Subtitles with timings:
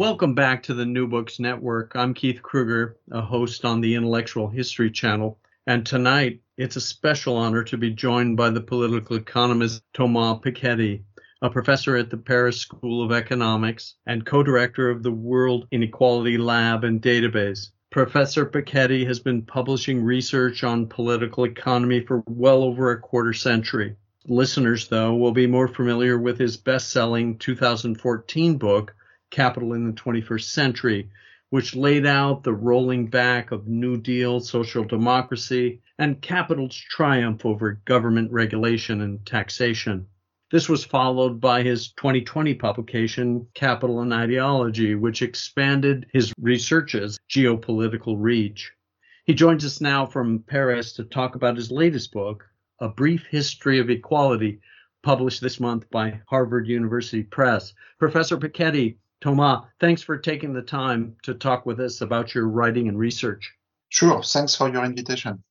[0.00, 1.94] Welcome back to the New Books Network.
[1.94, 5.38] I'm Keith Kruger, a host on the Intellectual History Channel.
[5.66, 11.02] And tonight, it's a special honor to be joined by the political economist Thomas Piketty,
[11.42, 16.38] a professor at the Paris School of Economics and co director of the World Inequality
[16.38, 17.68] Lab and Database.
[17.90, 23.96] Professor Piketty has been publishing research on political economy for well over a quarter century.
[24.26, 28.94] Listeners, though, will be more familiar with his best selling 2014 book,
[29.30, 31.10] Capital in the 21st Century,
[31.50, 37.80] which laid out the rolling back of New Deal social democracy and capital's triumph over
[37.84, 40.06] government regulation and taxation.
[40.50, 48.16] This was followed by his 2020 publication, Capital and Ideology, which expanded his research's geopolitical
[48.18, 48.72] reach.
[49.26, 52.48] He joins us now from Paris to talk about his latest book,
[52.80, 54.60] A Brief History of Equality,
[55.04, 57.72] published this month by Harvard University Press.
[57.98, 62.88] Professor Piketty, Thomas, thanks for taking the time to talk with us about your writing
[62.88, 63.52] and research.
[63.90, 64.22] Sure.
[64.22, 65.42] Thanks for your invitation.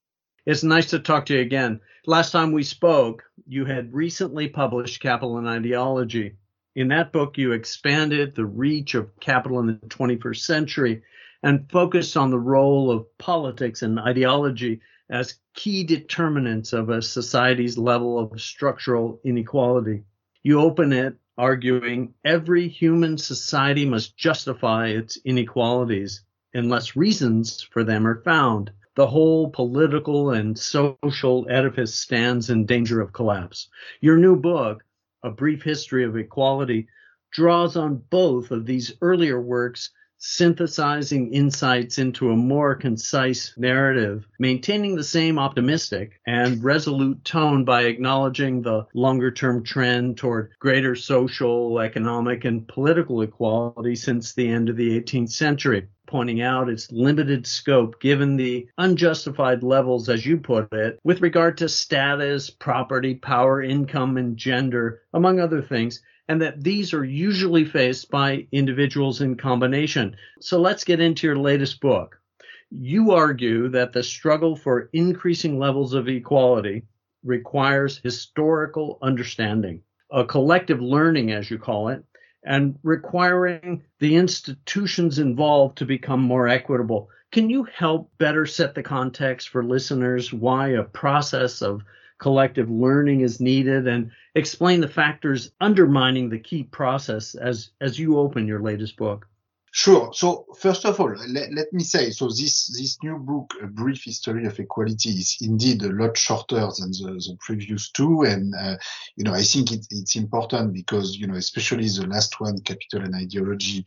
[0.45, 1.79] It's nice to talk to you again.
[2.07, 6.35] Last time we spoke, you had recently published Capital and Ideology.
[6.75, 11.03] In that book, you expanded the reach of capital in the 21st century
[11.43, 17.77] and focused on the role of politics and ideology as key determinants of a society's
[17.77, 20.03] level of structural inequality.
[20.41, 26.21] You open it arguing every human society must justify its inequalities
[26.53, 28.69] unless reasons for them are found.
[28.95, 33.69] The whole political and social edifice stands in danger of collapse.
[34.01, 34.83] Your new book,
[35.23, 36.89] A Brief History of Equality,
[37.31, 44.95] draws on both of these earlier works synthesizing insights into a more concise narrative, maintaining
[44.95, 51.79] the same optimistic and resolute tone by acknowledging the longer term trend toward greater social,
[51.79, 55.87] economic, and political equality since the end of the 18th century.
[56.05, 61.57] Pointing out its limited scope given the unjustified levels, as you put it, with regard
[61.59, 67.65] to status, property, power, income, and gender, among other things, and that these are usually
[67.65, 70.15] faced by individuals in combination.
[70.39, 72.21] So let's get into your latest book.
[72.69, 76.83] You argue that the struggle for increasing levels of equality
[77.23, 79.81] requires historical understanding,
[80.11, 82.05] a collective learning, as you call it,
[82.43, 87.09] and requiring the institutions involved to become more equitable.
[87.31, 91.81] Can you help better set the context for listeners why a process of
[92.19, 98.17] collective learning is needed and explain the factors undermining the key process as as you
[98.17, 99.27] open your latest book
[99.71, 100.11] Sure.
[100.13, 104.03] So first of all, let, let me say, so this, this new book, A Brief
[104.03, 108.23] History of Equality, is indeed a lot shorter than the, the previous two.
[108.23, 108.77] And, uh,
[109.15, 113.03] you know, I think it, it's important because, you know, especially the last one, Capital
[113.03, 113.85] and Ideology,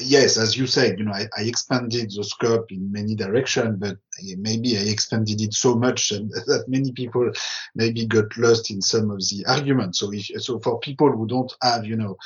[0.00, 3.96] yes, as you said, you know, I, I, expanded the scope in many directions, but
[4.36, 7.30] maybe I expanded it so much that many people
[7.74, 9.98] maybe got lost in some of the arguments.
[9.98, 12.16] So, if, so for people who don't have, you know,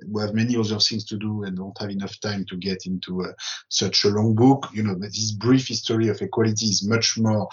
[0.00, 3.22] who have many other things to do and don't have enough time to get into
[3.22, 3.32] uh,
[3.68, 7.48] such a long book, you know, this brief history of equality is much more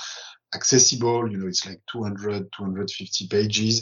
[0.53, 3.81] accessible you know it's like 200 250 pages.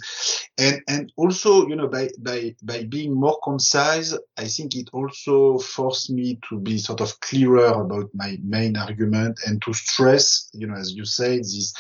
[0.58, 5.60] And and also you know by by by being more concise i think it also
[5.60, 10.68] forced me to be sort of clearer about my main argument and to stress you
[10.68, 11.74] know as you say this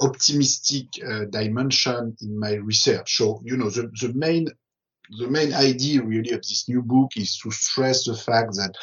[0.00, 3.16] optimistic uh, dimension in my research.
[3.16, 4.48] So you know the, the main
[5.18, 8.74] the main idea really of this new book is to stress the fact that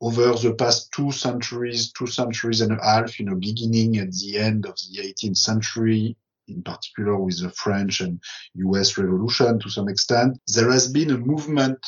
[0.00, 4.38] over the past two centuries, two centuries and a half, you know, beginning at the
[4.38, 6.16] end of the 18th century,
[6.46, 8.20] in particular with the French and
[8.54, 11.78] US revolution to some extent, there has been a movement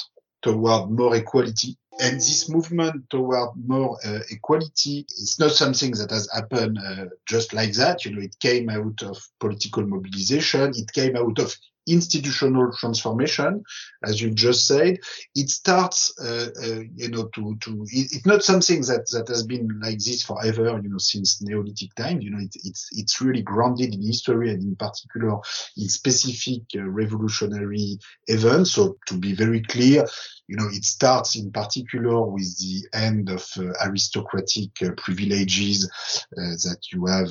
[0.43, 1.77] toward more equality.
[2.01, 7.53] And this movement toward more uh, equality is not something that has happened uh, just
[7.53, 8.05] like that.
[8.05, 10.73] You know, it came out of political mobilization.
[10.75, 11.55] It came out of
[11.91, 13.63] institutional transformation,
[14.05, 14.99] as you just said.
[15.35, 19.43] It starts, uh, uh, you know, to to it, it's not something that that has
[19.43, 22.21] been like this forever, you know, since Neolithic time.
[22.21, 25.39] You know, it, it's it's really grounded in history and in particular
[25.77, 28.73] in specific uh, revolutionary events.
[28.73, 30.05] So to be very clear,
[30.51, 35.89] you know, it starts in particular with the end of uh, aristocratic uh, privileges
[36.37, 37.29] uh, that you have,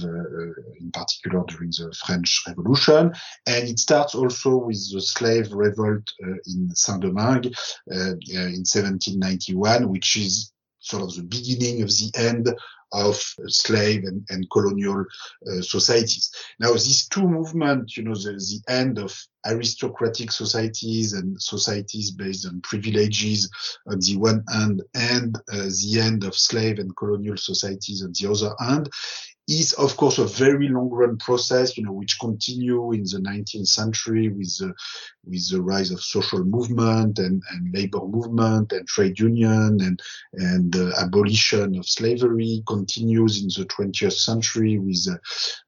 [0.79, 3.11] in particular during the French Revolution,
[3.45, 6.09] and it starts also with the slave revolt
[6.47, 7.51] in Saint-Domingue
[7.87, 10.53] in 1791, which is
[10.89, 12.49] sort of the beginning of the end
[12.91, 13.15] of
[13.47, 15.05] slave and, and colonial
[15.47, 16.31] uh, societies.
[16.59, 19.15] Now, these two movements, you know, the, the end of
[19.45, 23.49] aristocratic societies and societies based on privileges
[23.87, 28.29] on the one hand, and uh, the end of slave and colonial societies on the
[28.29, 28.89] other hand,
[29.49, 33.67] is of course a very long run process, you know, which continue in the 19th
[33.67, 34.71] century with the,
[35.25, 39.99] with the rise of social movement and, and labor movement and trade union and,
[40.33, 45.17] and uh, abolition of slavery continues in the 20th century with uh,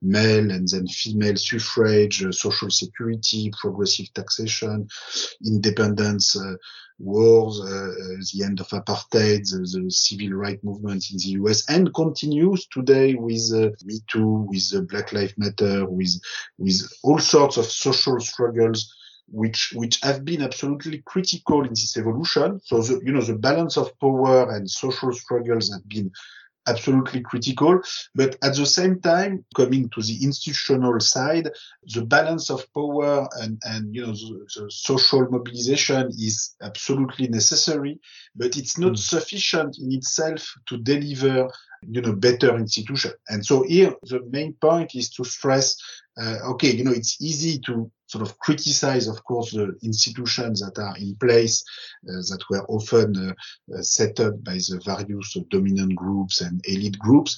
[0.01, 4.88] male and then female suffrage, uh, social security, progressive taxation,
[5.44, 6.38] independence,
[7.01, 11.68] wars, uh, uh, the end of apartheid, the, the, civil rights movement in the US,
[11.69, 16.19] and continues today with uh, Me Too, with Black Lives Matter, with
[16.57, 18.94] with all sorts of social struggles
[19.31, 22.59] which which have been absolutely critical in this evolution.
[22.63, 26.12] So the, you know the balance of power and social struggles have been
[26.68, 27.81] absolutely critical.
[28.16, 31.50] But at the same time, coming to the institutional side,
[31.94, 38.00] the balance of power and, and you know, the, the social mobilization is absolutely necessary,
[38.36, 38.98] but it's not mm.
[38.98, 41.50] sufficient in itself to deliver
[41.88, 43.12] you know, better institution.
[43.30, 45.75] And so here, the main point is to stress,
[46.22, 50.78] uh, okay, you know, it's easy to sort of criticize, of course, the institutions that
[50.81, 51.63] are in place
[52.10, 57.00] uh, that were often uh, uh, set up by the various dominant groups and elite
[57.00, 57.31] groups.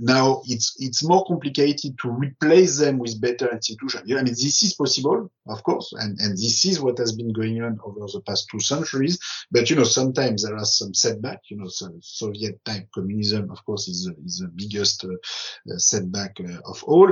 [0.00, 4.10] now it's it's more complicated to replace them with better institutions.
[4.10, 7.62] I mean, this is possible, of course, and and this is what has been going
[7.62, 9.18] on over the past two centuries.
[9.50, 11.40] But you know, sometimes there are some setback.
[11.50, 16.60] You know, so Soviet type communism, of course, is is the biggest uh, setback uh,
[16.64, 17.10] of all,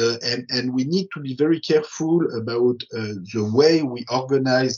[0.00, 4.74] uh, and and we need to be very careful about uh, the way we organize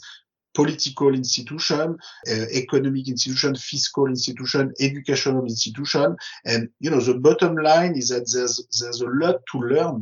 [0.54, 1.96] political institution,
[2.30, 6.16] uh, economic institution, fiscal institution, educational institution.
[6.44, 9.96] And, you know, the bottom line is that there's, there's a lot to learn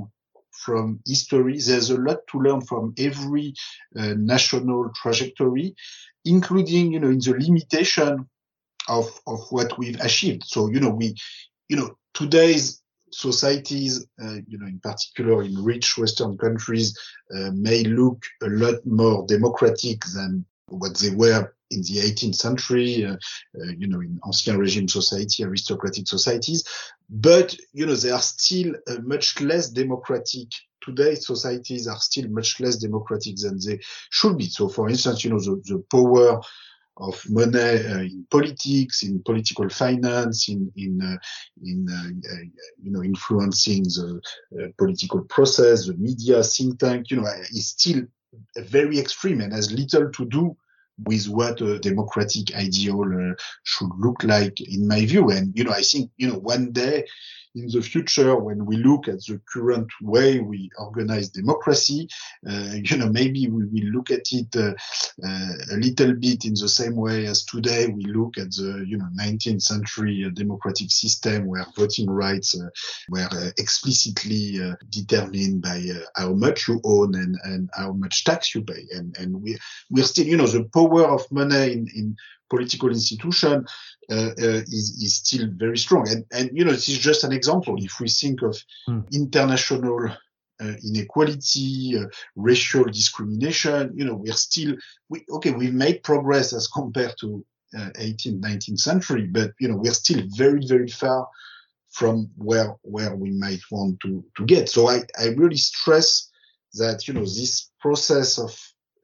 [0.65, 1.59] from history.
[1.59, 3.55] There's a lot to learn from every
[3.99, 5.75] uh, national trajectory,
[6.25, 8.29] including, you know, in the limitation
[8.89, 10.45] of, of what we've achieved.
[10.47, 11.15] So, you know, we,
[11.69, 16.99] you know, today's societies, uh, you know, in particular in rich Western countries,
[17.35, 23.05] uh, may look a lot more democratic than what they were in the 18th century,
[23.05, 26.65] uh, uh, you know, in ancien regime society, aristocratic societies.
[27.09, 30.49] But, you know, they are still uh, much less democratic.
[30.83, 33.79] Today, societies are still much less democratic than they
[34.11, 34.49] should be.
[34.49, 36.41] So, for instance, you know, the, the power
[37.01, 41.17] of money uh, in politics, in political finance, in in uh,
[41.63, 42.37] in uh,
[42.83, 44.21] you know influencing the
[44.79, 48.03] political process, the media, think tank, you know, is still
[48.57, 50.57] very extreme and has little to do
[51.05, 55.31] with what a democratic ideal should look like in my view.
[55.31, 57.05] And you know i think you know one day
[57.55, 62.09] in the future, when we look at the current way we organize democracy,
[62.49, 64.73] uh, you know, maybe we will look at it uh,
[65.27, 68.97] uh, a little bit in the same way as today we look at the, you
[68.99, 72.69] know, 19th century uh, democratic system where voting rights uh,
[73.09, 74.59] were explicitly
[74.91, 75.83] determined by
[76.17, 78.87] how much you own and, and how much tax you pay.
[78.93, 79.59] And, and we,
[79.91, 82.17] we're still, you know, the power of money in, in
[82.51, 83.65] political institution
[84.11, 86.09] uh, uh, is, is still very strong.
[86.09, 87.77] And, and, you know, this is just an example.
[87.79, 89.11] If we think of mm.
[89.13, 90.11] international
[90.61, 94.75] uh, inequality, uh, racial discrimination, you know, we're still,
[95.09, 97.45] we, okay, we've made progress as compared to
[97.79, 101.29] uh, 18th, 19th century, but, you know, we're still very, very far
[101.91, 104.69] from where, where we might want to, to get.
[104.69, 106.29] So I, I really stress
[106.75, 108.57] that, you know, this process of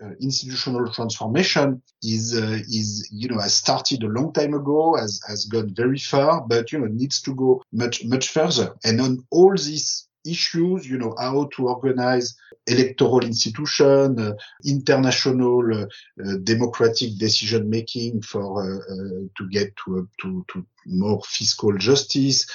[0.02, 5.20] uh, institutional transformation is uh, is you know has started a long time ago has
[5.26, 8.74] has gone very far but you know needs to go much much further.
[8.84, 12.36] And on all these issues you know how to organize
[12.66, 14.32] electoral institution uh,
[14.64, 15.86] international uh,
[16.24, 22.46] uh, democratic decision making for uh, to get to, to to more fiscal justice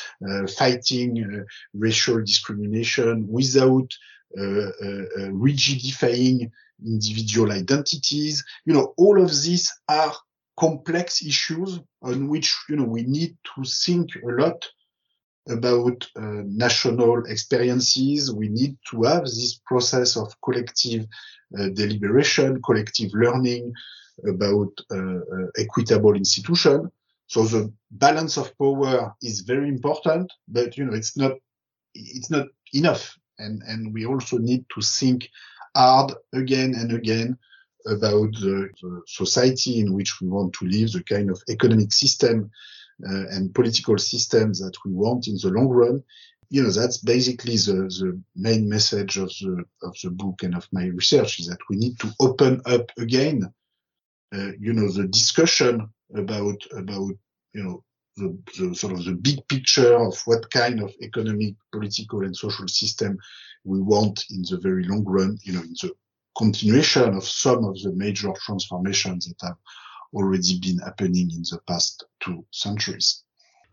[0.58, 3.90] fighting racial discrimination without
[4.38, 6.52] rigidifying
[6.86, 8.44] individual identities.
[8.66, 10.14] You know, all of these are
[10.58, 14.68] complex issues on which, you know, we need to think a lot
[15.50, 18.32] about uh, national experiences.
[18.32, 21.08] We need to have this process of collective
[21.58, 23.74] uh, deliberation, collective learning
[24.28, 26.92] about uh, uh equitable institution.
[27.28, 31.34] So the balance of power is very important, but you know it's not
[31.94, 35.30] it's not enough, and and we also need to think
[35.76, 37.38] hard again and again
[37.88, 42.52] about the, the society in which we want to live, the kind of economic system
[43.10, 46.04] uh, and political system that we want in the long run.
[46.50, 50.68] You know, that's basically the, the main message of the, of the book and of
[50.72, 53.52] my research is that we need to open up again,
[54.36, 57.14] uh, you know, the discussion about, about,
[57.54, 57.84] you know,
[58.22, 62.68] the, the, sort of the big picture of what kind of economic, political and social
[62.68, 63.18] system
[63.64, 65.92] we want in the very long run, you know, in the
[66.38, 69.58] continuation of some of the major transformations that have
[70.14, 73.24] already been happening in the past two centuries.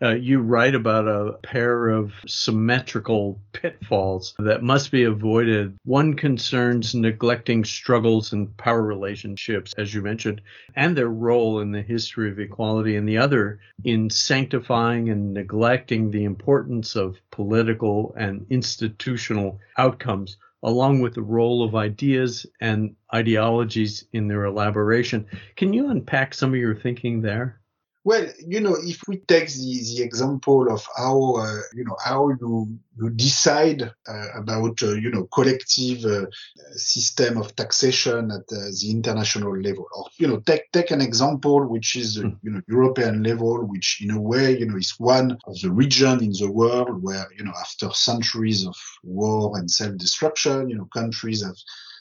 [0.01, 5.77] Uh, you write about a pair of symmetrical pitfalls that must be avoided.
[5.85, 10.41] One concerns neglecting struggles and power relationships, as you mentioned,
[10.77, 16.11] and their role in the history of equality, and the other in sanctifying and neglecting
[16.11, 24.05] the importance of political and institutional outcomes along with the role of ideas and ideologies
[24.13, 25.27] in their elaboration.
[25.57, 27.61] Can you unpack some of your thinking there?
[28.05, 32.31] Well, you know, if we take the, the example of how, uh, you know, how
[32.31, 36.27] you, you decide uh, about, uh, you know, collective uh,
[36.73, 41.67] system of taxation at uh, the international level, or, you know, take, take an example
[41.67, 42.29] which is, uh, hmm.
[42.43, 46.23] you know, European level, which in a way, you know, is one of the region
[46.23, 51.45] in the world where, you know, after centuries of war and self-destruction, you know, countries
[51.45, 51.57] have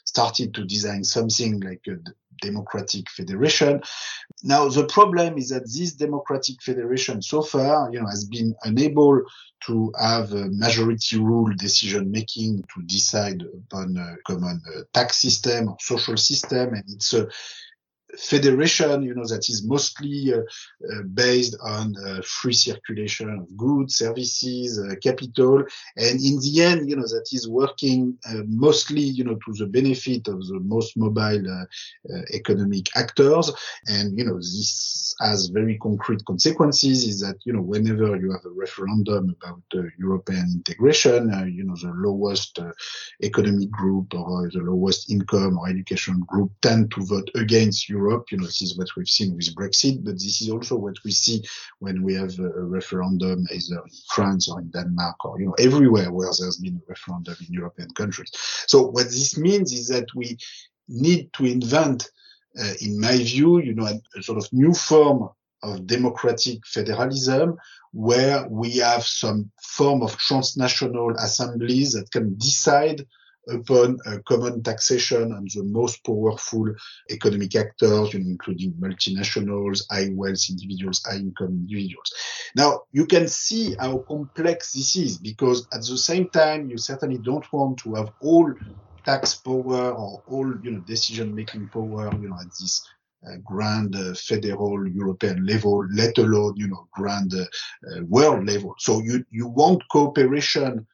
[0.08, 1.96] started to design something like a
[2.40, 3.80] democratic federation.
[4.42, 9.20] Now, the problem is that this democratic federation so far, you know, has been unable
[9.66, 15.68] to have a majority rule decision making to decide upon a common uh, tax system
[15.68, 16.74] or social system.
[16.74, 17.28] And it's a,
[18.16, 23.96] federation, you know, that is mostly uh, uh, based on uh, free circulation of goods,
[23.96, 25.64] services, uh, capital,
[25.96, 29.66] and in the end, you know, that is working uh, mostly, you know, to the
[29.66, 31.64] benefit of the most mobile uh,
[32.32, 33.52] economic actors.
[33.86, 37.04] And you know, this has very concrete consequences.
[37.04, 39.62] Is that you know, whenever you have a referendum about
[39.98, 42.58] European integration, you know, the lowest
[43.22, 48.24] economic group or the lowest income or education group tend to vote against Europe Europe.
[48.30, 51.12] You know, this is what we've seen with Brexit, but this is also what we
[51.24, 51.38] see
[51.84, 56.10] when we have a referendum either in France or in Denmark or, you know, everywhere
[56.16, 58.30] where there's been a referendum in European countries.
[58.72, 60.28] So what this means is that we
[60.88, 62.00] need to invent,
[62.60, 65.20] uh, in my view, you know, a, a sort of new form
[65.62, 67.48] of democratic federalism
[67.92, 72.98] where we have some form of transnational assemblies that can decide
[73.48, 76.66] upon a common taxation on the most powerful
[77.10, 82.12] economic actors, including multinationals, high wealth individuals, high income individuals.
[82.54, 87.18] Now, you can see how complex this is because at the same time, you certainly
[87.18, 88.52] don't want to have all
[89.04, 92.86] tax power or all, you know, decision making power, you know, at this
[93.26, 97.44] uh, grand uh, federal European level, let alone, you know, grand uh,
[97.90, 98.74] uh world level.
[98.78, 100.86] So you, you want cooperation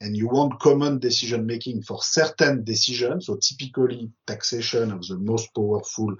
[0.00, 5.54] and you want common decision making for certain decisions, so typically taxation of the most
[5.54, 6.14] powerful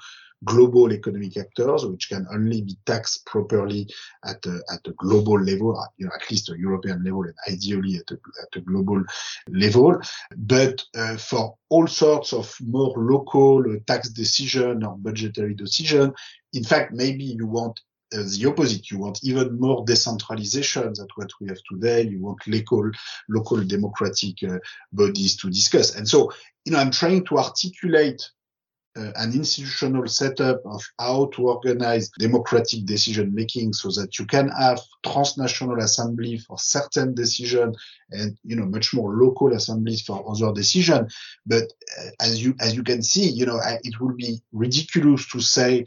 [0.44, 3.88] global economic actors, which can only be taxed properly
[4.25, 7.97] at a, at a global level, you know, at least a European level and ideally
[7.97, 9.02] at a, at a global
[9.49, 10.00] level.
[10.37, 16.12] But uh, for all sorts of more local tax decision or budgetary decision,
[16.52, 18.90] in fact, maybe you want the opposite.
[18.90, 22.02] You want even more decentralization than what we have today.
[22.02, 22.90] You want local,
[23.28, 24.58] local democratic uh,
[24.92, 25.96] bodies to discuss.
[25.96, 26.32] And so,
[26.64, 28.22] you know, I'm trying to articulate
[28.98, 34.48] uh, an institutional setup of how to organize democratic decision making so that you can
[34.48, 37.74] have transnational assembly for certain decision
[38.10, 41.06] and you know much more local assemblies for other decision
[41.46, 41.64] but
[42.00, 45.40] uh, as you as you can see you know I, it would be ridiculous to
[45.40, 45.84] say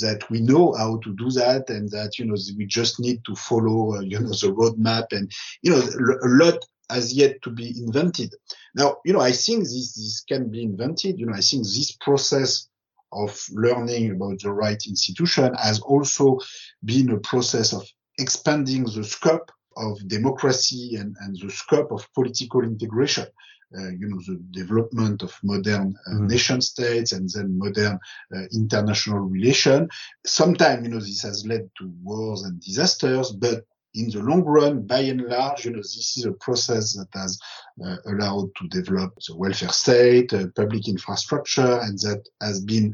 [0.00, 3.34] that we know how to do that and that, you know, we just need to
[3.34, 5.30] follow, uh, you know, the roadmap and,
[5.62, 8.34] you know, a lot has yet to be invented.
[8.74, 11.18] Now, you know, I think this, this can be invented.
[11.18, 12.68] You know, I think this process
[13.12, 16.38] of learning about the right institution has also
[16.84, 17.86] been a process of
[18.18, 23.26] expanding the scope of democracy and, and the scope of political integration.
[23.78, 26.28] uh, you know, the development of modern uh, mm.
[26.28, 27.98] nation states and then modern
[28.34, 29.88] uh, international relation.
[30.26, 33.64] Sometimes, you know, this has led to wars and disasters, but
[33.94, 37.38] in the long run, by and large, you know, this is a process that has
[37.84, 42.92] uh, allowed to develop the welfare state, uh, public infrastructure, and that has been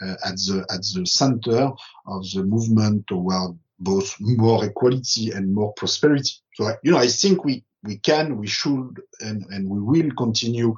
[0.00, 1.70] uh, at the at the center
[2.06, 6.32] of the movement toward both more equality and more prosperity.
[6.54, 10.74] So, you know, I think we we can, we should, and and we will continue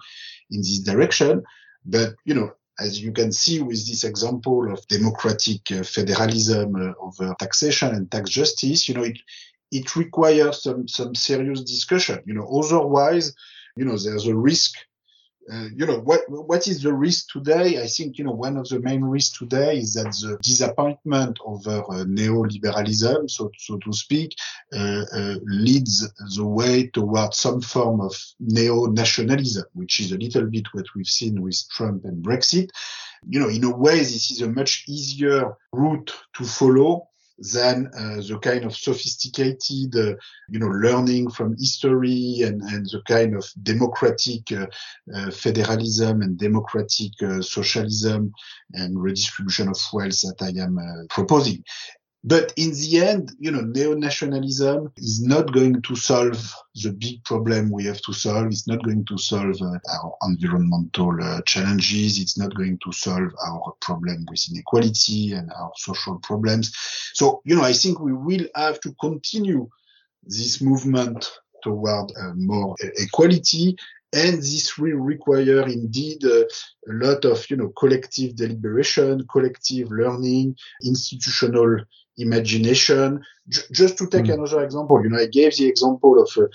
[0.50, 1.42] in this direction.
[1.84, 6.92] But you know, as you can see with this example of democratic uh, federalism uh,
[7.00, 9.18] over taxation and tax justice, you know, it
[9.70, 12.20] it requires some some serious discussion.
[12.26, 13.34] You know, otherwise,
[13.76, 14.74] you know, there's a risk
[15.52, 17.82] uh, you know what what is the risk today?
[17.82, 21.78] I think you know one of the main risks today is that the disappointment over
[21.80, 24.34] uh, neoliberalism, so so to speak,
[24.72, 30.66] uh, uh leads the way towards some form of neo-nationalism, which is a little bit
[30.72, 32.70] what we've seen with Trump and Brexit.
[33.28, 37.09] You know, in a way, this is a much easier route to follow
[37.40, 40.14] than uh, the kind of sophisticated, uh,
[40.48, 47.12] you know, learning from history and, and the kind of democratic uh, federalism and democratic
[47.40, 48.32] socialism
[48.74, 50.78] and redistribution of wealth that I am
[51.08, 51.64] proposing.
[52.22, 57.70] But in the end, you know, neo-nationalism is not going to solve the big problem
[57.70, 58.48] we have to solve.
[58.48, 62.20] It's not going to solve uh, our environmental uh, challenges.
[62.20, 66.76] It's not going to solve our problem with inequality and our social problems.
[67.14, 69.66] So, you know, I think we will have to continue
[70.22, 71.26] this movement
[71.62, 73.76] toward uh, more equality
[74.12, 76.42] and this will require indeed uh,
[76.88, 81.78] a lot of you know collective deliberation collective learning institutional
[82.18, 83.22] imagination.
[83.48, 84.34] J- just to take mm.
[84.34, 86.48] another example, you know, I gave the example of uh,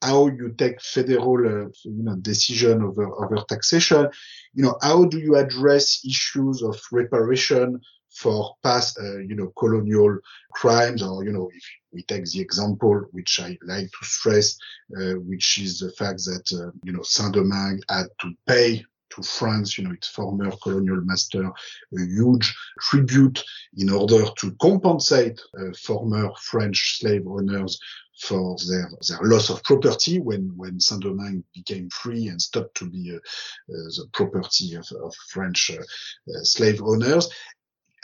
[0.00, 4.08] how you take federal, uh, you know, decision over, over taxation.
[4.54, 10.18] You know, how do you address issues of reparation for past, uh, you know, colonial
[10.52, 11.62] crimes or, you know, if
[11.92, 14.56] we take the example, which I like to stress,
[14.96, 19.78] uh, which is the fact that, uh, you know, Saint-Domingue had to pay to France,
[19.78, 23.42] you know, its former colonial master, a huge tribute
[23.76, 27.78] in order to compensate uh, former French slave owners
[28.20, 33.12] for their, their loss of property when, when Saint-Domingue became free and stopped to be
[33.12, 33.20] uh, uh,
[33.68, 37.28] the property of, of French uh, uh, slave owners.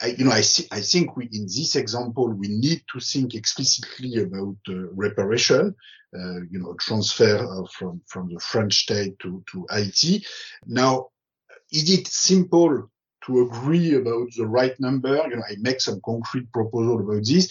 [0.04, 3.34] I, you know, I, see, I think we, in this example, we need to think
[3.34, 5.74] explicitly about uh, reparation,
[6.14, 10.22] uh, you know, transfer uh, from, from the French state to, to Haiti.
[10.66, 11.08] Now,
[11.72, 12.90] is it simple
[13.24, 15.16] to agree about the right number?
[15.26, 17.50] You know, I make some concrete proposal about this.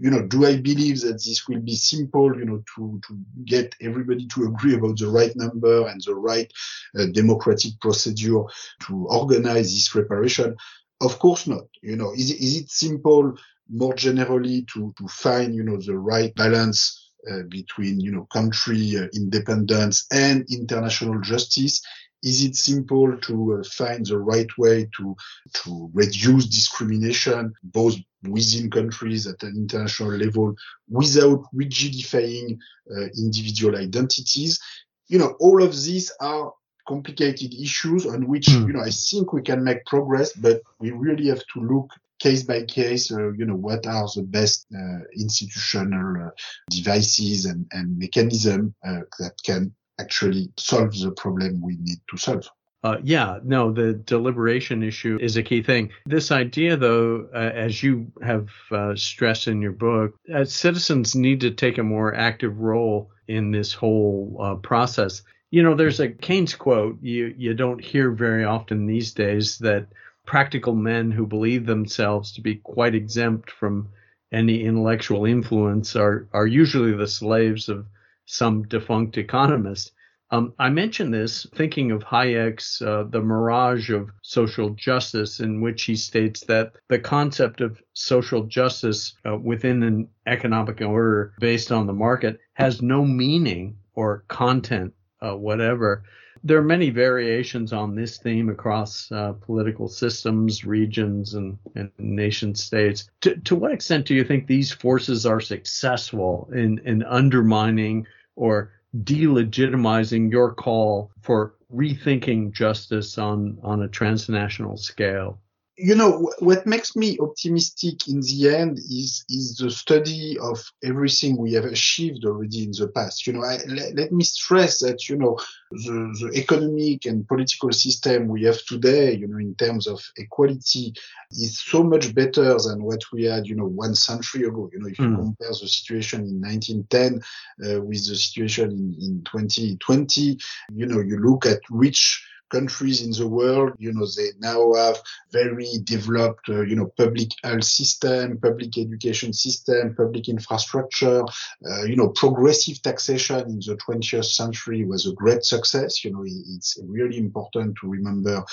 [0.00, 3.74] You know, do I believe that this will be simple, you know, to, to get
[3.82, 6.50] everybody to agree about the right number and the right
[6.98, 8.44] uh, democratic procedure
[8.86, 10.56] to organize this reparation?
[11.00, 11.64] Of course not.
[11.82, 13.34] You know, is, is it simple
[13.68, 18.96] more generally to, to find, you know, the right balance uh, between, you know, country
[18.96, 21.80] uh, independence and international justice?
[22.22, 25.16] Is it simple to uh, find the right way to,
[25.54, 27.94] to reduce discrimination, both
[28.28, 30.54] within countries at an international level,
[30.88, 32.58] without rigidifying
[32.94, 34.60] uh, individual identities?
[35.08, 36.52] You know, all of these are
[36.86, 38.66] complicated issues on which mm.
[38.66, 42.42] you know I think we can make progress, but we really have to look case
[42.42, 43.12] by case.
[43.12, 46.30] Uh, you know what are the best uh, institutional uh,
[46.70, 52.48] devices and and mechanism uh, that can actually solve the problem we need to solve.
[52.82, 55.90] Uh, yeah, no, the deliberation issue is a key thing.
[56.06, 61.40] This idea, though, uh, as you have uh, stressed in your book, uh, citizens need
[61.42, 65.22] to take a more active role in this whole uh, process.
[65.52, 69.88] You know, there's a Keynes quote you, you don't hear very often these days that
[70.24, 73.88] practical men who believe themselves to be quite exempt from
[74.30, 77.86] any intellectual influence are, are usually the slaves of
[78.26, 79.90] some defunct economist.
[80.30, 85.82] Um, I mention this thinking of Hayek's uh, The Mirage of Social Justice, in which
[85.82, 91.88] he states that the concept of social justice uh, within an economic order based on
[91.88, 96.02] the market has no meaning or content uh, whatever.
[96.42, 102.54] There are many variations on this theme across uh, political systems, regions, and, and nation
[102.54, 103.10] states.
[103.22, 108.06] To, to what extent do you think these forces are successful in, in undermining
[108.36, 115.38] or delegitimizing your call for rethinking justice on, on a transnational scale?
[115.82, 121.36] You know what makes me optimistic in the end is is the study of everything
[121.36, 125.08] we have achieved already in the past you know I, let, let, me stress that
[125.08, 125.38] you know
[125.70, 130.92] the, the economic and political system we have today you know in terms of equality
[131.30, 134.88] is so much better than what we had you know one century ago you know
[134.88, 135.16] if you mm.
[135.16, 137.22] compare the situation in 1910
[137.64, 140.38] uh, with the situation in, in 2020
[140.74, 145.00] you know you look at which countries in the world, you know, they now have
[145.30, 151.96] very developed, uh, you know, public health system, public education system, public infrastructure, uh, you
[151.96, 156.04] know, progressive taxation in the 20th century was a great success.
[156.04, 158.44] You know, it's really important to remember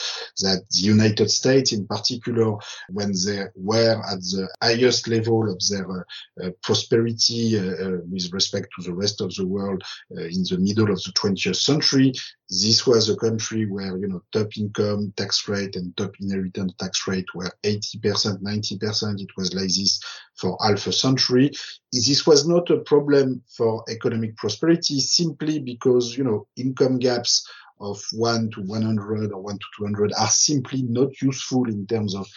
[0.41, 2.57] that the United States in particular,
[2.89, 6.03] when they were at the highest level of their uh,
[6.43, 10.91] uh prosperity uh, uh, with respect to the rest of the world in the middle
[10.91, 12.13] of the 20th century,
[12.49, 17.07] this was a country where, you know, top income tax rate and top inheritance tax
[17.07, 19.21] rate were 80%, 90%.
[19.21, 20.01] It was like this
[20.35, 21.51] for half a century.
[21.91, 27.47] This was not a problem for economic prosperity simply because, you know, income gaps
[27.79, 32.27] of 1 to 100 or 1 to 200 are simply not useful in terms of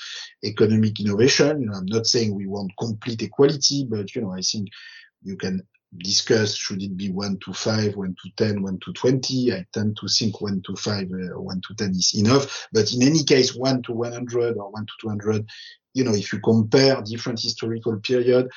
[0.45, 1.63] economic innovation.
[1.63, 4.69] You know, I'm not saying we want complete equality, but, you know, I think
[5.23, 5.63] you can
[5.99, 9.53] discuss should it be 1 to 5, 1 to 10, 1 to 20.
[9.53, 12.69] I tend to think 1 to 5 uh, 1 to 10 is enough.
[12.73, 15.49] But in any case, 1 to 100 or 1 to 200,
[15.95, 18.49] you know, if you compare different historical period,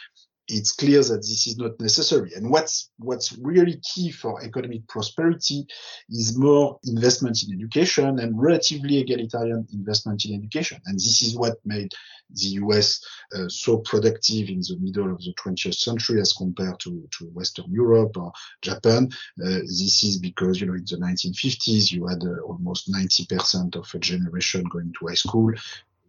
[0.47, 2.31] it's clear that this is not necessary.
[2.35, 5.65] And what's what's really key for economic prosperity
[6.09, 10.81] is more investment in education and relatively egalitarian investment in education.
[10.85, 11.93] And this is what made
[12.29, 13.03] the US
[13.35, 17.71] uh, so productive in the middle of the 20th century as compared to, to Western
[17.71, 19.09] Europe or Japan.
[19.43, 23.89] Uh, this is because, you know, in the 1950s, you had uh, almost 90% of
[23.93, 25.51] a generation going to high school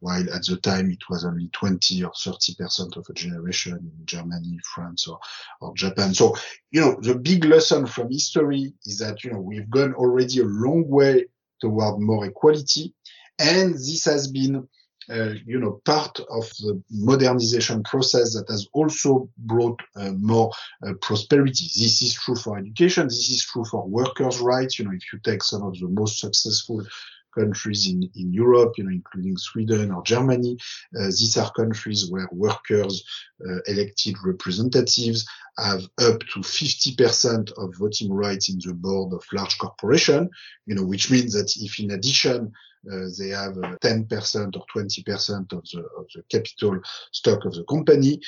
[0.04, 4.04] while at the time it was only 20 or 30 percent of a generation in
[4.04, 5.18] Germany, France, or,
[5.62, 6.12] or Japan.
[6.12, 6.36] So,
[6.70, 10.44] you know, the big lesson from history is that, you know, we've gone already a
[10.44, 11.24] long way
[11.58, 12.92] toward more equality.
[13.38, 14.68] And this has been,
[15.08, 20.50] uh, you know, part of the modernization process that has also brought uh, more
[20.86, 21.64] uh, prosperity.
[21.64, 23.06] This is true for education.
[23.06, 24.78] This is true for workers' rights.
[24.78, 26.84] You know, if you take some of the most successful
[27.34, 30.56] countries in, in Europe, you know, including Sweden or Germany.
[30.98, 33.04] Uh, these are countries where workers,
[33.48, 35.26] uh, elected representatives
[35.58, 40.28] have up to 50% of voting rights in the board of large corporation,
[40.66, 42.52] you know, which means that if in addition
[42.92, 46.78] uh, they have uh, 10% or 20% of the, of the capital
[47.12, 48.20] stock of the company,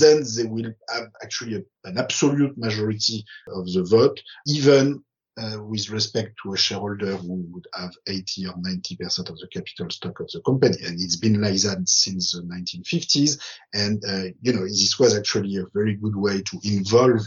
[0.00, 4.98] then they will have actually a, an absolute majority of the vote, even uh,
[5.36, 10.20] with respect to a shareholder who would have 80 or 90% of the capital stock
[10.20, 10.76] of the company.
[10.84, 13.38] And it's been like that since the 1950s.
[13.74, 17.20] And, uh, you know, this was actually a very good way to involve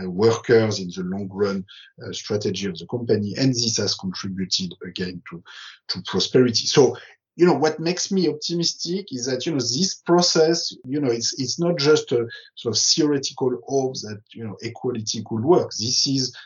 [0.00, 1.64] uh, workers in the long run
[2.02, 3.34] uh, strategy of the company.
[3.36, 5.42] And this has contributed again to,
[5.88, 6.66] to prosperity.
[6.66, 6.96] So,
[7.34, 11.40] you know, what makes me optimistic is that, you know, this process, you know, it's,
[11.40, 15.70] it's not just a sort of theoretical hope that, you know, equality could work.
[15.70, 16.36] This is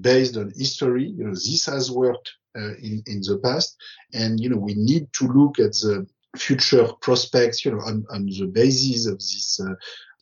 [0.00, 1.06] based on history.
[1.16, 3.76] You know, this has worked uh, in, in the past.
[4.12, 6.06] And, you know, we need to look at the
[6.36, 9.74] future prospects, you know, on, on the basis of this, uh,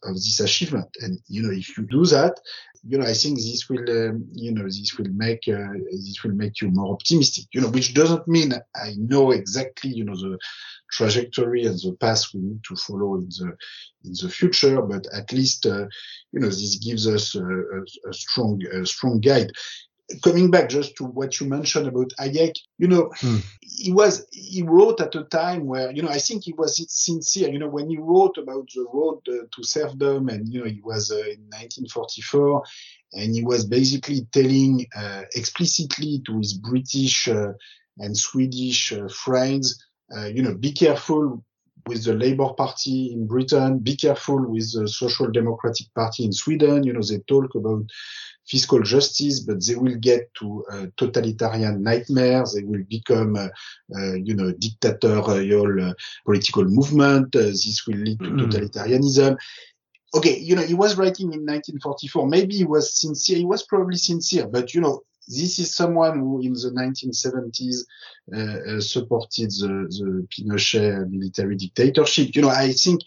[0.08, 0.88] of this achievement.
[1.00, 2.40] And, you know, if you do that,
[2.86, 6.34] you know, I think this will, um, you know, this will make, uh, this will
[6.34, 10.38] make you more optimistic, you know, which doesn't mean I know exactly, you know, the
[10.90, 13.56] trajectory and the path we need to follow in the,
[14.04, 15.86] in the future, but at least, uh,
[16.32, 19.50] you know, this gives us a, a, a strong, a strong guide
[20.22, 23.38] coming back just to what you mentioned about Hayek, you know, hmm.
[23.60, 27.50] he was he wrote at a time where you know I think he was sincere.
[27.50, 30.80] You know, when he wrote about the road uh, to serfdom, and you know he
[30.82, 32.62] was uh, in 1944,
[33.14, 37.52] and he was basically telling uh, explicitly to his British uh,
[37.98, 39.84] and Swedish uh, friends,
[40.16, 41.44] uh, you know, be careful
[41.86, 46.82] with the Labour Party in Britain, be careful with the Social Democratic Party in Sweden.
[46.82, 47.84] You know, they talk about
[48.46, 52.54] fiscal justice, but they will get to a totalitarian nightmares.
[52.54, 53.48] They will become, uh,
[53.96, 57.34] uh, you know, dictatorial uh, political movement.
[57.34, 58.40] Uh, this will lead to mm.
[58.40, 59.36] totalitarianism.
[60.14, 62.28] Okay, you know, he was writing in 1944.
[62.28, 63.38] Maybe he was sincere.
[63.38, 67.84] He was probably sincere, but you know, this is someone who in the 1970s
[68.32, 72.36] uh, uh, supported the, the Pinochet military dictatorship.
[72.36, 73.00] You know, I think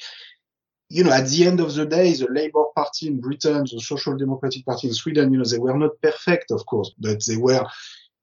[0.90, 4.18] you know, at the end of the day, the Labour Party in Britain, the Social
[4.18, 7.66] Democratic Party in Sweden, you know, they were not perfect, of course, but they were,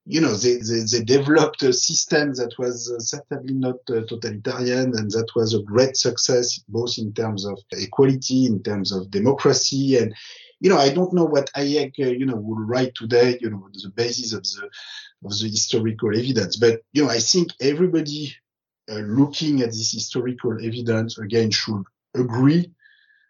[0.07, 4.97] you know, they, they, they developed a system that was uh, certainly not uh, totalitarian
[4.97, 9.99] and that was a great success, both in terms of equality, in terms of democracy.
[9.99, 10.15] And,
[10.61, 13.69] you know, I don't know what Hayek, uh, you know, will write today, you know,
[13.75, 14.71] the basis of the,
[15.27, 16.57] of the historical evidence.
[16.57, 18.35] But, you know, I think everybody
[18.91, 22.71] uh, looking at this historical evidence again should agree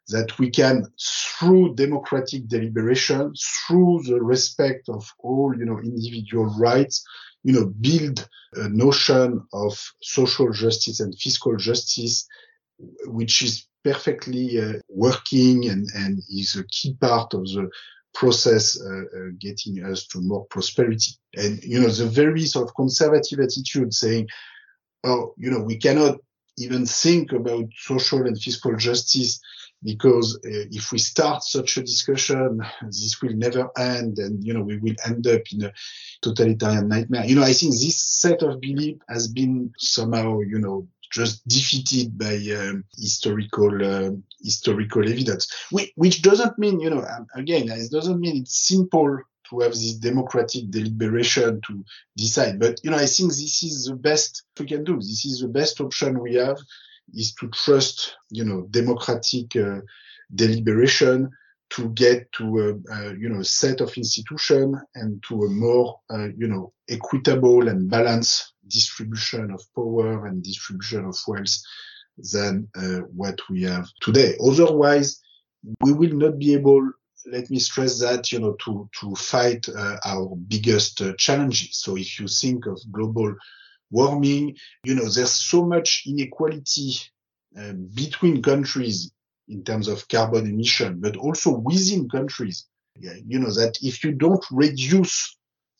[0.08, 3.32] that we can, through democratic deliberation,
[3.66, 7.04] through the respect of all, you know, individual rights,
[7.42, 12.26] you know, build a notion of social justice and fiscal justice,
[13.06, 17.68] which is perfectly uh, working and, and is a key part of the
[18.14, 21.12] process uh, uh, getting us to more prosperity.
[21.34, 24.28] And, you know, the very sort of conservative attitude saying,
[25.02, 26.18] oh, you know, we cannot
[26.56, 29.40] even think about social and fiscal justice
[29.82, 34.62] because uh, if we start such a discussion, this will never end, and you know
[34.62, 35.72] we will end up in a
[36.22, 37.26] totalitarian nightmare.
[37.26, 42.16] You know, I think this set of belief has been somehow, you know, just defeated
[42.16, 44.10] by um, historical uh,
[44.42, 49.18] historical evidence, which, which doesn't mean, you know, again, it doesn't mean it's simple
[49.50, 51.84] to have this democratic deliberation to
[52.16, 52.58] decide.
[52.58, 54.96] But you know, I think this is the best we can do.
[54.96, 56.58] This is the best option we have
[57.14, 59.80] is to trust, you know, democratic uh,
[60.34, 61.30] deliberation
[61.70, 66.46] to get to a, you know set of institution and to a more uh, you
[66.46, 71.56] know equitable and balanced distribution of power and distribution of wealth
[72.32, 74.36] than uh, what we have today.
[74.44, 75.20] Otherwise,
[75.80, 76.90] we will not be able.
[77.26, 81.78] Let me stress that you know to to fight uh, our biggest uh, challenges.
[81.78, 83.34] So if you think of global
[83.94, 84.56] warming.
[84.84, 86.98] You know, there's so much inequality
[87.58, 89.12] uh, between countries
[89.48, 92.66] in terms of carbon emission, but also within countries.
[92.98, 95.36] Yeah, you know, that if you don't reduce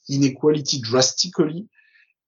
[0.08, 1.68] inequality drastically,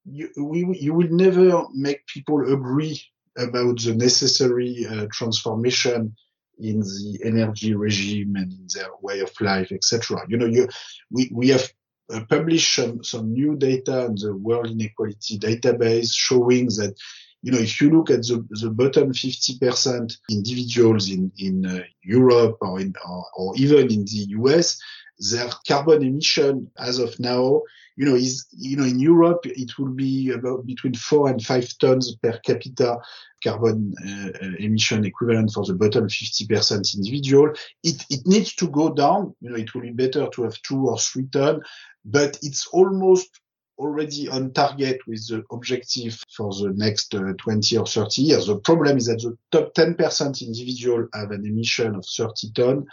[0.05, 3.01] you, we, you will never make people agree
[3.37, 6.15] about the necessary uh, transformation
[6.59, 10.21] in the energy regime and in their way of life, etc.
[10.29, 10.69] You know, you,
[11.11, 11.71] we, we have
[12.13, 16.95] uh, published some, some new data on the World Inequality Database showing that,
[17.43, 22.59] you know, if you look at the, the bottom 50% individuals in, in uh, Europe
[22.61, 24.81] or, in, or, or even in the US,
[25.19, 27.63] their carbon emission as of now,
[27.97, 31.67] you know, is, you know, in Europe, it will be about between four and five
[31.79, 32.99] tons per capita
[33.47, 37.53] carbon uh, emission equivalent for the bottom 50% individual.
[37.83, 39.35] It, it needs to go down.
[39.41, 41.63] You know, it will be better to have two or three tons
[42.07, 43.41] but it's almost
[43.79, 48.47] already on target with the objective for the next uh, 20 or 30 years.
[48.47, 52.87] The problem is that the top 10% individual have an emission of 30 ton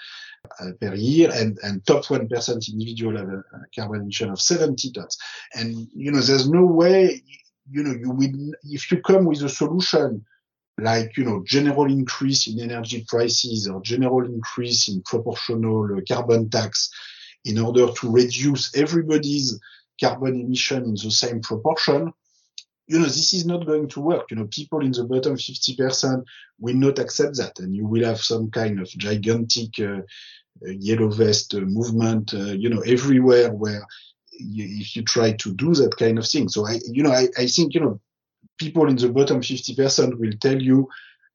[0.60, 4.92] uh, per year and, and top 1% individual have a, a, carbon emission of 70
[4.92, 5.18] tons.
[5.54, 7.24] And, you know, there's no way,
[7.70, 10.26] you know, you will, if you come with a solution
[10.80, 16.50] like, you know, general increase in energy prices or general increase in proportional uh, carbon
[16.50, 16.90] tax,
[17.46, 19.60] in order to reduce everybody's
[20.02, 22.12] carbon emission in the same proportion,
[22.88, 24.30] you know, this is not going to work.
[24.30, 26.26] You know, people in the bottom 50%
[26.60, 27.60] will not accept that.
[27.60, 30.02] And you will have some kind of gigantic uh,
[30.66, 33.86] uh yellow vest uh, movement, uh, you know, everywhere where
[34.32, 36.50] you, if you try to do that kind of thing.
[36.50, 38.00] So I, you know, I, I think, you know,
[38.58, 40.88] people in the bottom 50% will tell you,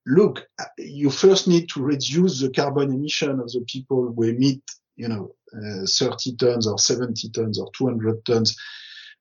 [0.07, 0.47] look,
[0.79, 4.63] you first need to reduce the carbon emission of the people who emit
[4.99, 8.59] you know, uh, 30 tons or 70 tons or 200 tons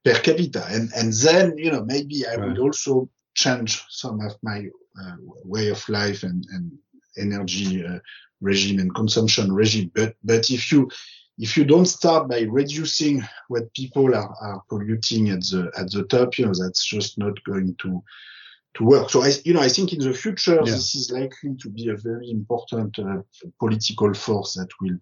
[0.03, 0.65] per capita.
[0.67, 2.49] And, and then, you know, maybe I right.
[2.49, 4.65] would also change some of my
[4.99, 6.71] uh, way of life and, and
[7.17, 7.99] energy uh,
[8.41, 9.91] regime and consumption regime.
[9.93, 10.89] But, but if you,
[11.37, 16.03] if you don't start by reducing what people are, are polluting at the, at the
[16.03, 18.03] top, you know, that's just not going to,
[18.75, 19.09] to work.
[19.09, 20.71] So I, you know, I think in the future, yeah.
[20.71, 23.21] this is likely to be a very important uh,
[23.59, 24.97] political force that will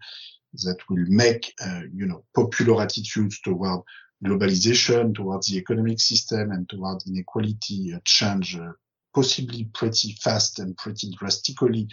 [0.64, 3.82] that will make, uh, you know, popular attitudes toward
[4.24, 8.72] globalization, towards the economic system and toward inequality uh, change uh,
[9.14, 11.90] possibly pretty fast and pretty drastically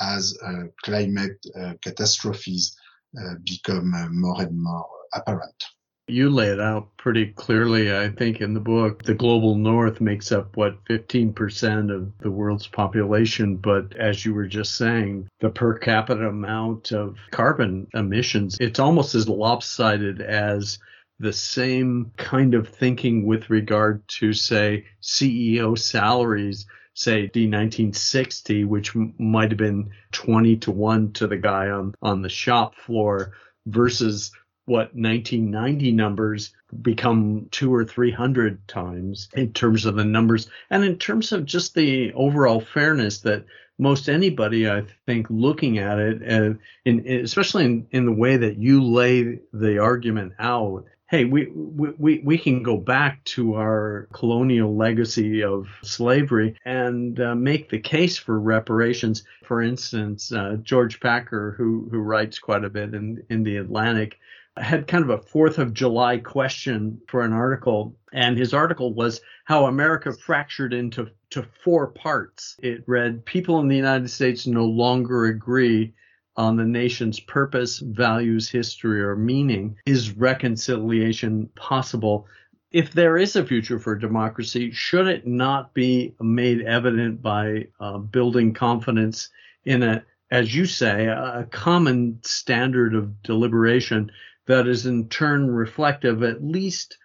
[0.00, 2.76] as uh, climate uh, catastrophes
[3.18, 5.64] Uh, become uh, more and more apparent.
[6.08, 9.02] You lay it out pretty clearly, I think, in the book.
[9.02, 13.56] The global north makes up, what, 15% of the world's population.
[13.56, 19.14] But as you were just saying, the per capita amount of carbon emissions, it's almost
[19.16, 20.78] as lopsided as
[21.18, 26.66] the same kind of thinking with regard to, say, CEO salaries
[26.96, 32.22] say the 1960, which might have been 20 to 1 to the guy on, on
[32.22, 33.32] the shop floor
[33.66, 34.32] versus
[34.64, 40.84] what 1990 numbers become two or three hundred times in terms of the numbers and
[40.84, 43.44] in terms of just the overall fairness that
[43.78, 46.54] most anybody, I think, looking at it, uh,
[46.84, 52.20] in, especially in, in the way that you lay the argument out, hey, we, we,
[52.24, 58.18] we can go back to our colonial legacy of slavery and uh, make the case
[58.18, 59.22] for reparations.
[59.44, 64.18] For instance, uh, George Packer, who, who writes quite a bit in, in the Atlantic,
[64.56, 69.20] had kind of a Fourth of July question for an article, and his article was
[69.44, 72.56] how America fractured into to four parts.
[72.62, 75.92] It read, "People in the United States no longer agree."
[76.36, 79.76] On the nation's purpose, values, history, or meaning.
[79.86, 82.26] Is reconciliation possible?
[82.72, 87.98] If there is a future for democracy, should it not be made evident by uh,
[87.98, 89.30] building confidence
[89.64, 94.10] in a, as you say, a common standard of deliberation
[94.46, 96.98] that is in turn reflective at least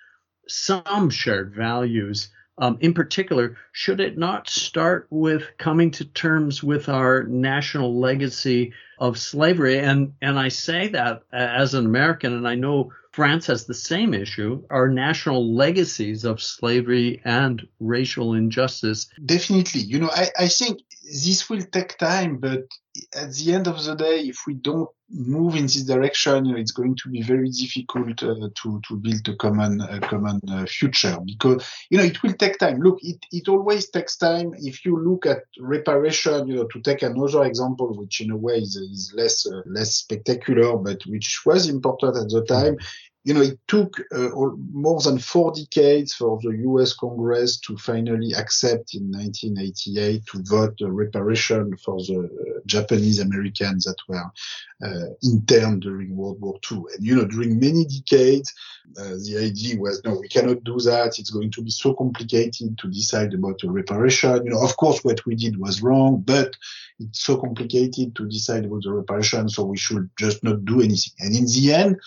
[0.47, 2.29] some shared values.
[2.61, 8.73] Um, in particular, should it not start with coming to terms with our national legacy
[8.99, 9.79] of slavery?
[9.79, 14.13] And and I say that as an American, and I know France has the same
[14.13, 19.07] issue: our national legacies of slavery and racial injustice.
[19.25, 22.65] Definitely, you know, I, I think this will take time, but
[23.15, 26.95] at the end of the day, if we don't move in this direction, it's going
[26.95, 31.65] to be very difficult uh, to to build a common a common uh, future because
[31.89, 32.79] you know it will take time.
[32.81, 34.53] Look, it it always takes time.
[34.57, 38.57] If you look at reparation, you know, to take another example, which in a way
[38.57, 42.77] is, is less uh, less spectacular, but which was important at the time,
[43.23, 44.29] you know, it took uh,
[44.73, 46.93] more than four decades for the U.S.
[46.93, 53.83] Congress to finally accept in 1988 to vote a reparation for the uh, Japanese Americans
[53.83, 54.31] that were
[54.83, 56.79] uh, interned during World War II.
[56.95, 58.51] And you know, during many decades,
[58.97, 61.19] uh, the idea was, no, we cannot do that.
[61.19, 64.45] It's going to be so complicated to decide about a reparation.
[64.45, 66.55] You know, of course, what we did was wrong, but
[66.99, 71.13] it's so complicated to decide about the reparation, so we should just not do anything.
[71.19, 71.97] And in the end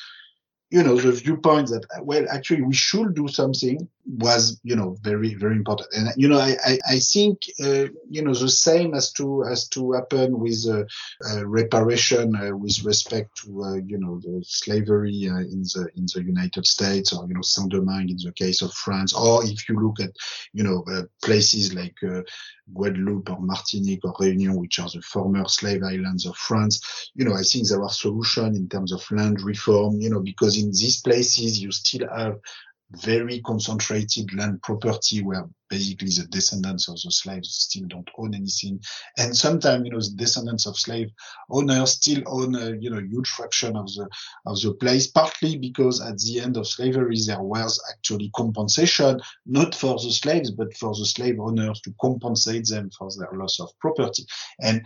[0.74, 5.32] you know, the viewpoint that, well, actually we should do something was, you know, very,
[5.34, 5.88] very important.
[5.96, 9.68] And, you know, I, I, I think, uh, you know, the same as to, as
[9.68, 10.82] to happen with uh,
[11.30, 16.06] uh, reparation uh, with respect to, uh, you know, the slavery uh, in the, in
[16.12, 19.78] the United States or, you know, Saint-Domingue in the case of France, or if you
[19.78, 20.10] look at,
[20.52, 20.84] you know,
[21.22, 21.96] places like
[22.72, 27.34] Guadeloupe or Martinique or Réunion, which are the former slave islands of France, you know,
[27.34, 31.00] I think there are solutions in terms of land reform, you know, because in these
[31.00, 32.38] places you still have
[32.90, 38.80] very concentrated land property where basically the descendants of the slaves still don't own anything.
[39.18, 41.10] And sometimes, you know, the descendants of slave
[41.50, 44.08] owners still own a, you know, huge fraction of the,
[44.46, 49.74] of the place, partly because at the end of slavery, there was actually compensation, not
[49.74, 53.70] for the slaves, but for the slave owners to compensate them for their loss of
[53.78, 54.24] property.
[54.60, 54.82] And,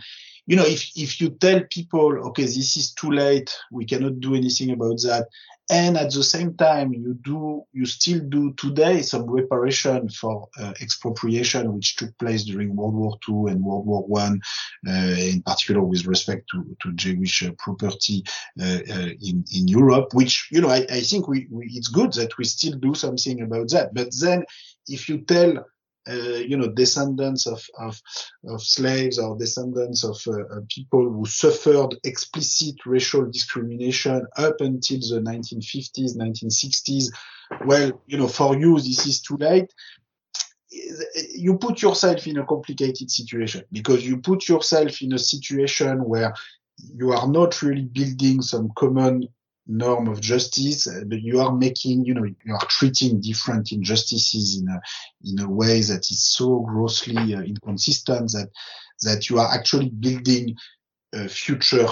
[0.47, 4.33] you know, if, if you tell people, okay, this is too late, we cannot do
[4.33, 5.27] anything about that,
[5.69, 10.68] and at the same time you do you still do today some reparation for uh,
[10.81, 14.41] expropriation which took place during World War II and World War One,
[14.87, 18.23] uh, in particular with respect to, to Jewish uh, property
[18.61, 20.13] uh, uh, in in Europe.
[20.13, 23.41] Which you know I, I think we, we it's good that we still do something
[23.41, 23.93] about that.
[23.93, 24.45] But then
[24.87, 25.65] if you tell
[26.09, 28.01] uh, you know, descendants of, of,
[28.47, 34.99] of, slaves or descendants of uh, uh, people who suffered explicit racial discrimination up until
[34.99, 37.05] the 1950s, 1960s.
[37.65, 39.71] Well, you know, for you, this is too late.
[40.71, 46.33] You put yourself in a complicated situation because you put yourself in a situation where
[46.77, 49.27] you are not really building some common
[49.69, 54.59] norm of justice, uh, but you are making, you know, you are treating different injustices
[54.59, 54.81] in a,
[55.23, 58.49] in a way that is so grossly uh, inconsistent that,
[59.01, 60.55] that you are actually building
[61.13, 61.87] a future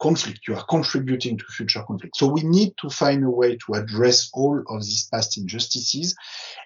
[0.00, 0.40] conflict.
[0.46, 2.16] You are contributing to future conflict.
[2.16, 6.14] So we need to find a way to address all of these past injustices.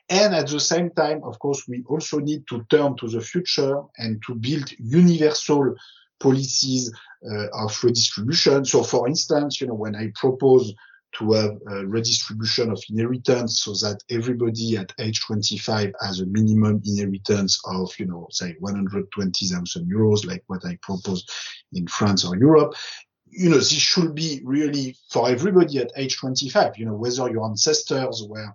[0.09, 3.81] And at the same time, of course, we also need to turn to the future
[3.99, 5.75] and to build universal
[6.19, 6.93] policies
[7.31, 8.65] uh, of redistribution.
[8.65, 10.75] So, for instance, you know, when I propose
[11.13, 16.81] to have a redistribution of inheritance so that everybody at age 25 has a minimum
[16.85, 21.25] inheritance of, you know, say 120,000 euros, like what I propose
[21.73, 22.75] in France or Europe.
[23.31, 27.47] You know, this should be really for everybody at age 25, you know, whether your
[27.47, 28.53] ancestors were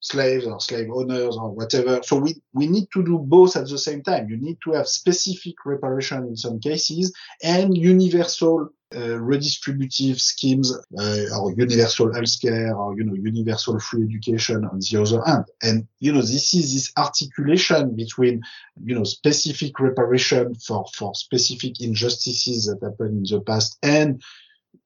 [0.00, 2.00] slaves or slave owners or whatever.
[2.02, 4.28] So we, we need to do both at the same time.
[4.28, 11.38] You need to have specific reparation in some cases and universal uh, redistributive schemes uh,
[11.38, 15.44] or universal healthcare or you know universal free education on the other hand.
[15.62, 18.42] And you know this is this articulation between
[18.82, 24.20] you know specific reparation for for specific injustices that happened in the past and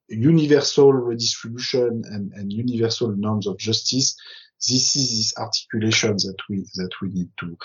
[0.07, 4.15] universal redistribution and, and universal norms of justice.
[4.57, 7.57] This is this articulation that we that we need to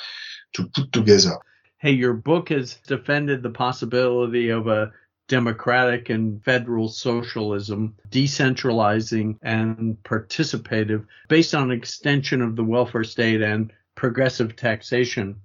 [0.54, 1.36] to put together.
[1.76, 4.92] Hey your book has defended the possibility of a
[5.30, 13.72] democratic and federal socialism, decentralizing and participative, based on extension of the welfare state and
[13.94, 15.36] progressive taxation.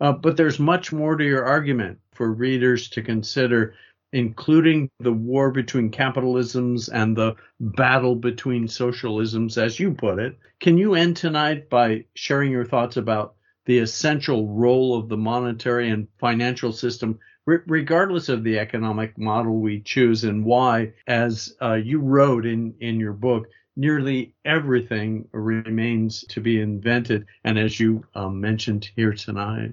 [0.00, 3.74] Uh, but there's much more to your argument for readers to consider,
[4.12, 10.38] including the war between capitalisms and the battle between socialisms, as you put it.
[10.60, 13.34] Can you end tonight by sharing your thoughts about
[13.66, 19.58] the essential role of the monetary and financial system re- regardless of the economic model
[19.58, 23.46] we choose and why, as uh, you wrote in, in your book,
[23.76, 27.26] nearly everything remains to be invented.
[27.44, 29.72] And as you um, mentioned here tonight,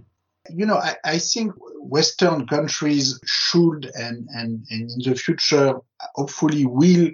[0.50, 5.76] you know, I, I, think Western countries should and, and, and in the future
[6.16, 7.12] hopefully will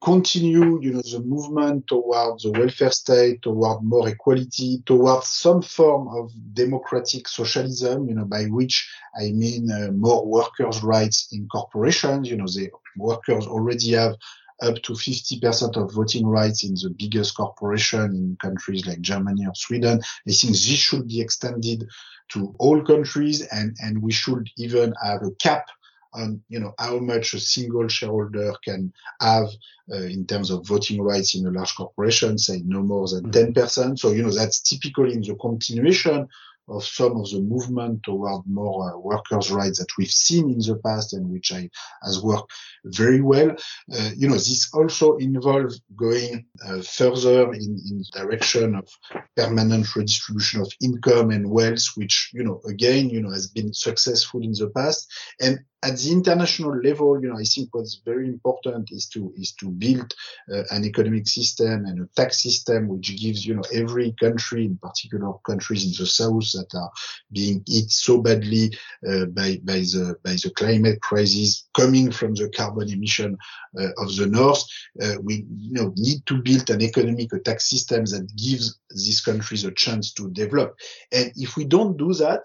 [0.00, 6.08] continue, you know, the movement towards the welfare state, toward more equality, towards some form
[6.08, 8.88] of democratic socialism, you know, by which
[9.18, 12.30] I mean uh, more workers' rights in corporations.
[12.30, 14.16] You know, the workers already have
[14.60, 19.54] up to 50% of voting rights in the biggest corporation in countries like Germany or
[19.54, 20.00] Sweden.
[20.00, 21.88] I think this should be extended
[22.30, 25.66] to all countries and, and we should even have a cap
[26.14, 29.48] on you know how much a single shareholder can have
[29.92, 33.54] uh, in terms of voting rights in a large corporation, say no more than 10%.
[33.54, 33.96] Mm-hmm.
[33.96, 36.28] So you know that's typically in the continuation
[36.68, 40.78] of some of the movement toward more uh, workers' rights that we've seen in the
[40.84, 41.68] past and which I,
[42.02, 42.52] has worked
[42.84, 43.50] very well.
[43.92, 48.88] Uh, you know, this also involves going uh, further in, in the direction of
[49.36, 54.42] permanent redistribution of income and wealth, which, you know, again, you know, has been successful
[54.42, 55.10] in the past.
[55.40, 59.52] And at the international level, you know, I think what's very important is to is
[59.60, 60.12] to build
[60.52, 64.76] uh, an economic system and a tax system which gives you know every country, in
[64.78, 66.90] particular countries in the south that are
[67.30, 68.76] being hit so badly
[69.08, 73.38] uh, by by the by the climate crisis coming from the carbon emission
[73.78, 74.64] uh, of the north,
[75.00, 79.20] uh, we you know need to build an economic a tax system that gives these
[79.20, 80.74] countries a chance to develop.
[81.12, 82.44] And if we don't do that,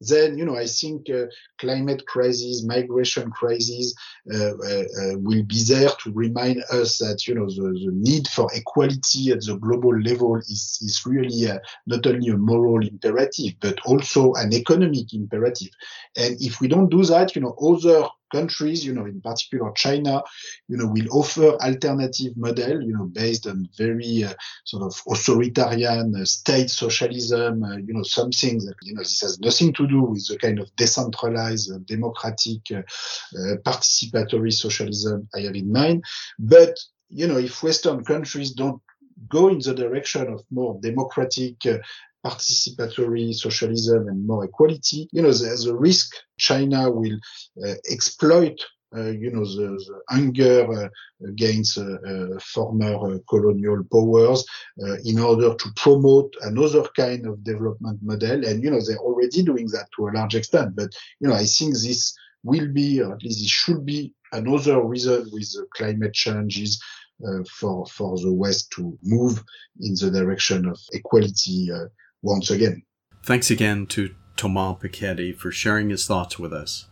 [0.00, 1.26] then you know I think uh,
[1.58, 3.94] climate crisis, migration crisis
[4.32, 8.28] uh, uh, uh, will be there to remind us that you know the, the, need
[8.28, 13.54] for equality at the global level is is really uh, not only a moral imperative
[13.60, 15.70] but also an economic imperative.
[16.16, 20.22] And if we don't do that, you know other countries, you know, in particular China,
[20.68, 24.32] you know, will offer alternative model, you know, based on very uh,
[24.64, 29.38] sort of authoritarian uh, state socialism, uh, you know, something that, you know, this has
[29.40, 35.40] nothing to do with the kind of decentralized, uh, democratic, uh, uh, participatory socialism I
[35.40, 36.04] have in mind.
[36.38, 38.80] But, you know, if Western countries don't
[39.28, 41.56] go in the direction of more democratic
[42.24, 47.18] participatory socialism and more equality, you know, there's a risk China will
[47.64, 48.60] uh, exploit
[48.96, 50.88] uh, you know, the, the anger uh,
[51.28, 54.46] against uh, uh former uh, colonial powers
[55.04, 58.46] in order to promote another kind of development model.
[58.46, 60.74] And, you know, they're already doing that to a large extent.
[60.74, 60.90] But,
[61.20, 65.28] you know, I think this will be, or at least it should be another reason
[65.32, 66.82] with the climate changes
[67.58, 69.42] for, for the West to move
[69.80, 71.68] in the direction of equality
[72.22, 72.82] once again.
[73.22, 76.86] Thanks again to Thomas Piketty for sharing his thoughts with us.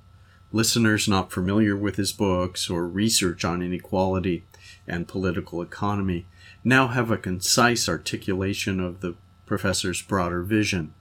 [0.52, 4.44] Listeners not familiar with his books or research on inequality
[4.86, 6.26] and political economy
[6.64, 9.14] now have a concise articulation of the
[9.44, 10.94] professor's broader vision.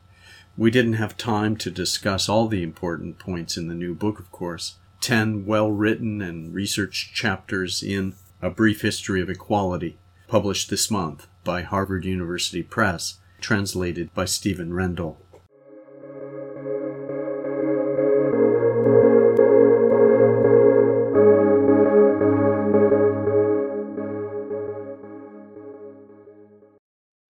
[0.58, 4.32] We didn't have time to discuss all the important points in the new book, of
[4.32, 4.76] course.
[5.02, 9.98] Ten well written and researched chapters in A Brief History of Equality,
[10.28, 15.18] published this month by Harvard University Press translated by Steven Rendall.